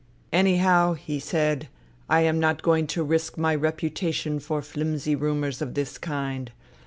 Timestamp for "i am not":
2.09-2.63